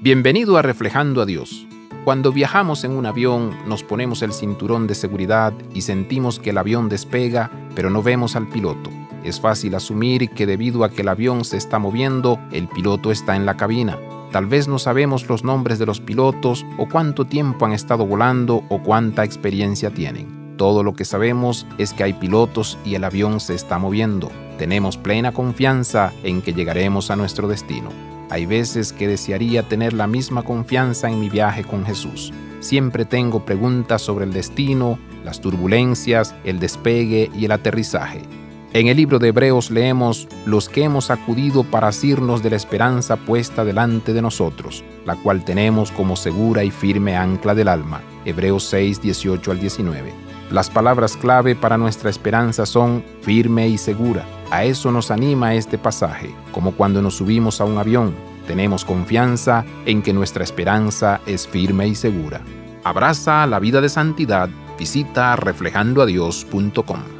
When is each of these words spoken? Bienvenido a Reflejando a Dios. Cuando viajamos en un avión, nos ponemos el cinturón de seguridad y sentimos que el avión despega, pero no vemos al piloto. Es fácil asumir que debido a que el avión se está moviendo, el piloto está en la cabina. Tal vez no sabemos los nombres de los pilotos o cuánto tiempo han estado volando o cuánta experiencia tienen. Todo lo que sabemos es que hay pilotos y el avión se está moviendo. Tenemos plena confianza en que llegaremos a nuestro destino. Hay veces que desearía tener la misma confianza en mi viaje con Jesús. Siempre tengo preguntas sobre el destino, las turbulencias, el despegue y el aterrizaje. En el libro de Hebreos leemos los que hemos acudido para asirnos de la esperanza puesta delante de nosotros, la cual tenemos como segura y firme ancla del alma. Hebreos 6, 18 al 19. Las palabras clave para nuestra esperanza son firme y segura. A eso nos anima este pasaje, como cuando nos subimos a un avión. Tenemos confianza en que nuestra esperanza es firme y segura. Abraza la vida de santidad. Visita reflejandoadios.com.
Bienvenido 0.00 0.56
a 0.56 0.62
Reflejando 0.62 1.20
a 1.20 1.26
Dios. 1.26 1.66
Cuando 2.04 2.30
viajamos 2.30 2.84
en 2.84 2.92
un 2.92 3.04
avión, 3.04 3.50
nos 3.66 3.82
ponemos 3.82 4.22
el 4.22 4.32
cinturón 4.32 4.86
de 4.86 4.94
seguridad 4.94 5.52
y 5.74 5.80
sentimos 5.80 6.38
que 6.38 6.50
el 6.50 6.58
avión 6.58 6.88
despega, 6.88 7.50
pero 7.74 7.90
no 7.90 8.00
vemos 8.00 8.36
al 8.36 8.48
piloto. 8.48 8.90
Es 9.24 9.40
fácil 9.40 9.74
asumir 9.74 10.30
que 10.30 10.46
debido 10.46 10.84
a 10.84 10.90
que 10.90 11.02
el 11.02 11.08
avión 11.08 11.44
se 11.44 11.56
está 11.56 11.80
moviendo, 11.80 12.38
el 12.52 12.68
piloto 12.68 13.10
está 13.10 13.34
en 13.34 13.44
la 13.44 13.56
cabina. 13.56 13.98
Tal 14.30 14.46
vez 14.46 14.68
no 14.68 14.78
sabemos 14.78 15.28
los 15.28 15.42
nombres 15.42 15.80
de 15.80 15.86
los 15.86 16.00
pilotos 16.00 16.64
o 16.78 16.88
cuánto 16.88 17.24
tiempo 17.24 17.66
han 17.66 17.72
estado 17.72 18.06
volando 18.06 18.62
o 18.68 18.80
cuánta 18.80 19.24
experiencia 19.24 19.90
tienen. 19.90 20.54
Todo 20.56 20.84
lo 20.84 20.94
que 20.94 21.04
sabemos 21.04 21.66
es 21.76 21.92
que 21.92 22.04
hay 22.04 22.12
pilotos 22.12 22.78
y 22.84 22.94
el 22.94 23.02
avión 23.02 23.40
se 23.40 23.56
está 23.56 23.80
moviendo. 23.80 24.30
Tenemos 24.58 24.96
plena 24.96 25.32
confianza 25.32 26.12
en 26.22 26.40
que 26.40 26.54
llegaremos 26.54 27.10
a 27.10 27.16
nuestro 27.16 27.48
destino. 27.48 28.07
Hay 28.30 28.46
veces 28.46 28.92
que 28.92 29.08
desearía 29.08 29.68
tener 29.68 29.92
la 29.92 30.06
misma 30.06 30.42
confianza 30.42 31.08
en 31.08 31.18
mi 31.18 31.30
viaje 31.30 31.64
con 31.64 31.86
Jesús. 31.86 32.32
Siempre 32.60 33.04
tengo 33.04 33.44
preguntas 33.44 34.02
sobre 34.02 34.24
el 34.24 34.32
destino, 34.32 34.98
las 35.24 35.40
turbulencias, 35.40 36.34
el 36.44 36.58
despegue 36.58 37.30
y 37.34 37.46
el 37.46 37.52
aterrizaje. 37.52 38.22
En 38.74 38.86
el 38.86 38.98
libro 38.98 39.18
de 39.18 39.28
Hebreos 39.28 39.70
leemos 39.70 40.28
los 40.44 40.68
que 40.68 40.84
hemos 40.84 41.10
acudido 41.10 41.64
para 41.64 41.88
asirnos 41.88 42.42
de 42.42 42.50
la 42.50 42.56
esperanza 42.56 43.16
puesta 43.16 43.64
delante 43.64 44.12
de 44.12 44.20
nosotros, 44.20 44.84
la 45.06 45.16
cual 45.16 45.42
tenemos 45.42 45.90
como 45.90 46.16
segura 46.16 46.64
y 46.64 46.70
firme 46.70 47.16
ancla 47.16 47.54
del 47.54 47.68
alma. 47.68 48.02
Hebreos 48.26 48.64
6, 48.64 49.00
18 49.00 49.52
al 49.52 49.60
19. 49.60 50.12
Las 50.50 50.68
palabras 50.68 51.16
clave 51.16 51.54
para 51.54 51.78
nuestra 51.78 52.10
esperanza 52.10 52.66
son 52.66 53.02
firme 53.22 53.68
y 53.68 53.78
segura. 53.78 54.26
A 54.50 54.64
eso 54.64 54.90
nos 54.90 55.10
anima 55.10 55.54
este 55.54 55.76
pasaje, 55.76 56.34
como 56.52 56.72
cuando 56.72 57.02
nos 57.02 57.16
subimos 57.16 57.60
a 57.60 57.64
un 57.64 57.78
avión. 57.78 58.14
Tenemos 58.46 58.84
confianza 58.84 59.64
en 59.84 60.00
que 60.00 60.14
nuestra 60.14 60.42
esperanza 60.42 61.20
es 61.26 61.46
firme 61.46 61.86
y 61.86 61.94
segura. 61.94 62.40
Abraza 62.82 63.46
la 63.46 63.58
vida 63.58 63.82
de 63.82 63.90
santidad. 63.90 64.48
Visita 64.78 65.36
reflejandoadios.com. 65.36 67.17